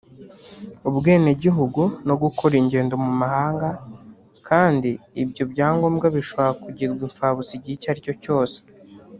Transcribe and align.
ubwenegihugu 0.89 1.81
no 2.07 2.15
gukora 2.23 2.53
ingendo 2.61 2.93
mu 3.03 3.11
mahanga 3.21 3.69
kandi 4.47 4.91
ibyo 5.23 5.43
byangombwa 5.51 6.05
bishobora 6.15 6.57
kugirwa 6.63 7.01
impfabusa 7.07 7.51
igihe 7.57 7.75
icyo 7.77 7.89
ari 7.91 8.01
cyo 8.07 8.13
cyose 8.23 8.57